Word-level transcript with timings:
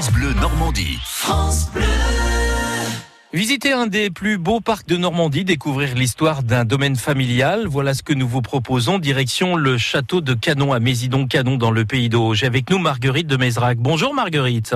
France 0.00 0.12
Bleu 0.14 0.32
Normandie. 0.40 0.98
France 1.04 1.70
Bleu. 1.74 1.82
Visiter 3.34 3.74
un 3.74 3.86
des 3.86 4.08
plus 4.08 4.38
beaux 4.38 4.60
parcs 4.60 4.88
de 4.88 4.96
Normandie, 4.96 5.44
découvrir 5.44 5.94
l'histoire 5.94 6.42
d'un 6.42 6.64
domaine 6.64 6.96
familial. 6.96 7.66
Voilà 7.66 7.92
ce 7.92 8.02
que 8.02 8.14
nous 8.14 8.26
vous 8.26 8.40
proposons. 8.40 8.98
Direction 8.98 9.56
le 9.56 9.76
château 9.76 10.22
de 10.22 10.32
Canon 10.32 10.72
à 10.72 10.80
Mésidon-Canon 10.80 11.58
dans 11.58 11.70
le 11.70 11.84
pays 11.84 12.08
d'Auge. 12.08 12.44
Avec 12.44 12.70
nous 12.70 12.78
Marguerite 12.78 13.26
de 13.26 13.36
Mézrac. 13.36 13.76
Bonjour 13.76 14.14
Marguerite. 14.14 14.74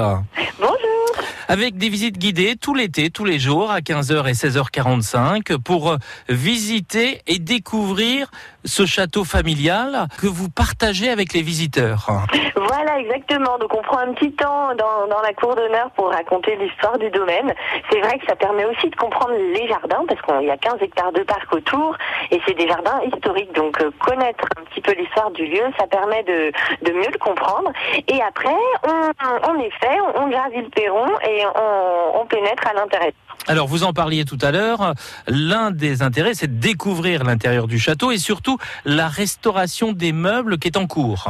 Avec 1.49 1.77
des 1.77 1.89
visites 1.89 2.19
guidées 2.19 2.57
tout 2.57 2.75
l'été, 2.75 3.11
tous 3.11 3.25
les 3.25 3.39
jours 3.39 3.71
à 3.71 3.81
15h 3.81 4.29
et 4.29 4.33
16h45 4.33 5.59
pour 5.59 5.97
visiter 6.29 7.21
et 7.27 7.39
découvrir 7.39 8.31
ce 8.65 8.87
château 8.87 9.25
familial 9.25 10.07
que 10.21 10.27
vous 10.27 10.49
partagez 10.49 11.11
avec 11.11 11.33
les 11.33 11.43
visiteurs. 11.43 12.09
Voilà, 12.57 12.99
exactement. 12.99 13.59
Donc 13.59 13.75
on 13.75 13.83
prend 13.83 13.99
un 13.99 14.13
petit 14.15 14.33
temps 14.33 14.75
dans, 14.75 15.21
la 15.23 15.33
cour 15.35 15.55
d'honneur 15.55 15.91
pour 15.93 16.11
raconter 16.11 16.57
l'histoire 16.57 16.99
du 16.99 17.11
domaine. 17.11 17.55
C'est 17.91 18.01
vrai 18.01 18.19
que 18.19 18.27
ça 18.27 18.37
permet 18.37 18.65
aussi 18.65 18.89
de 18.89 18.97
comprendre 18.97 19.35
les 19.35 19.69
jardins, 19.69 20.05
parce 20.09 20.21
qu'il 20.23 20.47
y 20.47 20.51
a 20.51 20.57
15 20.57 20.77
hectares 20.81 21.13
de 21.13 21.23
parc 21.23 21.53
autour, 21.53 21.97
et 22.31 22.41
c'est 22.47 22.55
des 22.55 22.69
jardins 22.69 23.01
historiques. 23.07 23.53
Donc 23.55 23.81
euh, 23.81 23.91
connaître 24.01 24.45
un 24.59 24.65
petit 24.65 24.81
peu 24.81 24.93
l'histoire 24.93 25.31
du 25.31 25.47
lieu, 25.47 25.63
ça 25.79 25.87
permet 25.87 26.23
de, 26.25 26.53
mieux 26.93 27.11
le 27.13 27.19
comprendre. 27.19 27.71
Et 28.09 28.21
après, 28.23 28.57
on, 28.85 29.51
en 29.51 29.59
effet, 29.61 29.99
on, 30.17 30.25
on 30.25 30.29
gravit 30.29 30.63
le 30.63 30.71
perron 30.71 31.07
et 31.27 31.34
on, 31.57 32.21
on 32.21 32.27
pénètre 32.27 32.67
à 32.69 32.75
l'intérieur. 32.75 33.13
Alors 33.47 33.67
vous 33.67 33.85
en 33.85 33.93
parliez 33.93 34.25
tout 34.25 34.39
à 34.41 34.51
l'heure, 34.51 34.95
l'un 35.27 35.71
des 35.71 36.03
intérêts 36.03 36.35
c'est 36.35 36.47
de 36.47 36.61
découvrir 36.61 37.25
l'intérieur 37.25 37.67
du 37.67 37.79
château 37.79 38.11
et 38.11 38.19
surtout 38.19 38.59
la 38.85 39.09
restauration 39.09 39.93
des 39.93 40.13
meubles 40.13 40.59
qui 40.59 40.69
est 40.69 40.77
en 40.77 40.87
cours. 40.87 41.29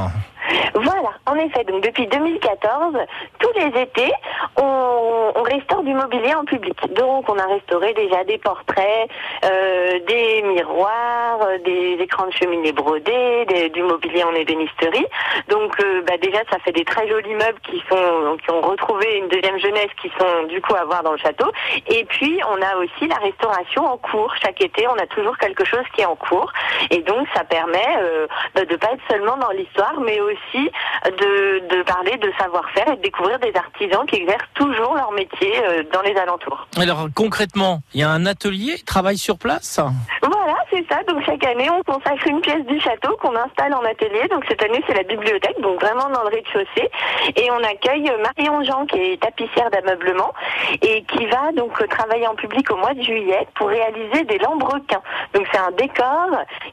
Voilà, 0.75 1.04
en 1.27 1.35
effet, 1.37 1.65
donc 1.65 1.83
depuis 1.83 2.07
2014, 2.07 2.97
tous 3.39 3.53
les 3.57 3.81
étés, 3.81 4.13
on, 4.57 5.33
on 5.35 5.43
restaure 5.43 5.83
du 5.83 5.95
mobilier 5.95 6.35
en 6.35 6.45
public. 6.45 6.79
Donc 6.95 7.29
on 7.29 7.39
a 7.39 7.47
restauré 7.47 7.93
déjà 7.95 8.25
des 8.25 8.39
portraits, 8.39 9.09
euh, 9.45 9.99
des 10.07 10.43
miroirs, 10.43 11.41
euh, 11.43 11.59
des 11.59 11.97
écrans 12.01 12.27
de 12.27 12.33
cheminée 12.33 12.73
brodés, 12.73 13.47
du 13.73 13.83
mobilier 13.83 14.25
en 14.25 14.35
ébénisterie. 14.35 15.07
Donc 15.49 15.79
euh, 15.81 16.03
bah, 16.03 16.17
déjà 16.21 16.39
ça 16.51 16.59
fait 16.61 16.73
des 16.73 16.85
très 16.85 17.09
jolis 17.09 17.35
meubles 17.35 17.61
qui 17.63 17.83
sont 17.89 18.37
qui 18.43 18.51
ont 18.51 18.61
retrouvé 18.61 19.19
une 19.19 19.29
deuxième 19.29 19.59
jeunesse 19.59 19.91
qui 20.01 20.11
sont 20.19 20.45
du 20.49 20.61
coup 20.61 20.75
à 20.75 20.85
voir 20.85 21.03
dans 21.03 21.13
le 21.13 21.19
château. 21.19 21.51
Et 21.89 22.05
puis 22.05 22.41
on 22.49 22.63
a 22.63 22.77
aussi 22.77 23.09
la 23.09 23.17
restauration 23.17 23.87
en 23.87 23.97
cours. 23.97 24.35
Chaque 24.43 24.61
été 24.61 24.87
on 24.89 24.97
a 24.97 25.07
toujours 25.07 25.37
quelque 25.39 25.65
chose 25.65 25.85
qui 25.95 26.03
est 26.03 26.07
en 26.07 26.17
cours. 26.17 26.53
Et 26.91 27.03
donc 27.03 27.27
ça 27.35 27.45
permet 27.45 27.97
euh, 27.99 28.27
bah, 28.55 28.65
de 28.65 28.77
pas 28.77 28.93
être 28.93 29.03
seulement 29.11 29.37
dans 29.37 29.51
l'histoire, 29.51 30.01
mais 30.01 30.21
aussi 30.21 30.71
de, 31.05 31.83
parler 31.83 32.17
de 32.19 32.31
savoir-faire 32.39 32.89
et 32.89 32.97
de 32.97 33.03
découvrir 33.03 33.39
des 33.39 33.53
artisans 33.55 34.07
qui 34.07 34.17
exercent 34.17 34.49
toujours 34.55 34.95
leur 34.95 35.13
métier 35.13 35.53
euh, 35.65 35.83
dans 35.93 36.03
les 36.03 36.15
alentours. 36.17 36.67
Alors 36.77 37.09
concrètement, 37.15 37.83
il 37.95 38.01
y 38.01 38.03
a 38.03 38.11
un 38.11 38.27
atelier, 38.27 38.79
travail 38.87 39.19
sur 39.19 39.39
place? 39.39 39.81
C'est 40.75 40.87
ça. 40.93 41.03
Donc 41.05 41.25
chaque 41.25 41.45
année, 41.45 41.69
on 41.71 41.83
consacre 41.83 42.27
une 42.27 42.41
pièce 42.41 42.65
du 42.67 42.81
château 42.81 43.17
qu'on 43.21 43.35
installe 43.37 43.75
en 43.75 43.85
atelier. 43.85 44.27
Donc 44.31 44.45
cette 44.49 44.63
année, 44.63 44.83
c'est 44.87 44.95
la 44.95 45.03
bibliothèque, 45.03 45.61
donc 45.61 45.81
vraiment 45.81 46.09
dans 46.11 46.23
le 46.23 46.29
rez-de-chaussée. 46.29 46.91
Et 47.37 47.51
on 47.51 47.63
accueille 47.63 48.11
Marion 48.23 48.63
Jean, 48.65 48.87
qui 48.87 48.99
est 48.99 49.21
tapissière 49.21 49.71
d'ameublement 49.71 50.33
et 50.83 51.03
qui 51.05 51.27
va 51.27 51.53
donc 51.53 51.73
travailler 51.89 52.27
en 52.27 52.35
public 52.35 52.71
au 52.71 52.77
mois 52.77 52.95
de 52.95 53.03
juillet 53.03 53.47
pour 53.55 53.69
réaliser 53.69 54.25
des 54.25 54.39
lambrequins. 54.39 55.03
Donc 55.35 55.47
c'est 55.53 55.59
un 55.59 55.71
décor 55.73 56.31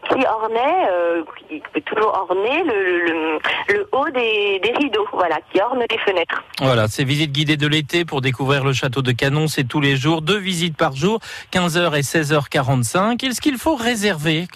qui 0.09 0.25
ornait, 0.25 0.87
euh, 0.89 1.23
qui 1.49 1.61
peut 1.73 1.81
toujours 1.81 2.27
orner 2.29 2.63
le, 2.63 3.39
haut 3.91 4.09
des, 4.09 4.61
rideaux, 4.77 5.07
voilà, 5.13 5.37
qui 5.51 5.61
orne 5.61 5.83
les 5.89 5.97
fenêtres. 5.99 6.43
Voilà, 6.59 6.87
c'est 6.87 7.03
visite 7.03 7.31
guidée 7.31 7.57
de 7.57 7.67
l'été 7.67 8.05
pour 8.05 8.21
découvrir 8.21 8.63
le 8.63 8.73
château 8.73 9.01
de 9.01 9.11
Canon, 9.11 9.47
c'est 9.47 9.63
tous 9.63 9.81
les 9.81 9.95
jours, 9.95 10.21
deux 10.21 10.37
visites 10.37 10.77
par 10.77 10.95
jour, 10.95 11.19
15h 11.53 11.97
et 11.97 12.01
16h45. 12.01 13.25
Est-ce 13.25 13.41
qu'il 13.41 13.57
faut 13.57 13.75
réserver 13.91 14.47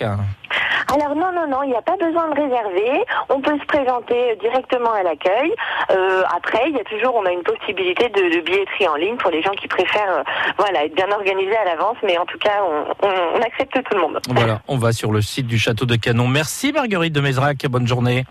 Alors 0.93 1.13
non, 1.15 1.31
non, 1.33 1.47
non, 1.49 1.63
il 1.63 1.69
n'y 1.69 1.75
a 1.75 1.81
pas 1.81 1.97
besoin 1.97 2.29
de 2.29 2.35
réserver. 2.41 3.03
On 3.29 3.41
peut 3.41 3.57
se 3.59 3.65
présenter 3.65 4.35
directement 4.39 4.93
à 4.93 5.03
l'accueil. 5.03 5.51
Euh, 5.91 6.23
après, 6.35 6.63
il 6.69 6.75
y 6.75 6.79
a 6.79 6.83
toujours, 6.85 7.15
on 7.15 7.25
a 7.25 7.31
une 7.31 7.43
possibilité 7.43 8.07
de, 8.09 8.21
de 8.35 8.41
billetterie 8.41 8.87
en 8.87 8.95
ligne 8.95 9.17
pour 9.17 9.31
les 9.31 9.41
gens 9.41 9.51
qui 9.61 9.67
préfèrent, 9.67 10.19
euh, 10.19 10.23
voilà, 10.57 10.85
être 10.85 10.95
bien 10.95 11.11
organisés 11.11 11.57
à 11.57 11.65
l'avance. 11.65 11.97
Mais 12.03 12.17
en 12.17 12.25
tout 12.25 12.37
cas, 12.37 12.59
on, 12.69 13.07
on- 13.07 13.37
on 13.37 13.41
accepte 13.41 13.73
tout 13.83 13.95
le 13.95 14.01
monde. 14.01 14.19
Voilà, 14.29 14.61
on 14.69 14.77
va 14.77 14.93
sur 14.93 15.11
le 15.11 15.21
site 15.21 15.47
du 15.47 15.57
château 15.59 15.85
de 15.85 15.95
Canon. 15.97 16.27
Merci 16.27 16.71
Marguerite 16.71 17.13
de 17.13 17.21
Mézrac, 17.21 17.57
bonne 17.67 17.87
journée. 17.87 18.23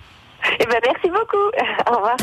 Eh 0.61 0.65
ben, 0.67 0.79
merci 0.87 1.09
beaucoup. 1.11 1.47
Au 1.93 1.97
revoir. 1.97 2.17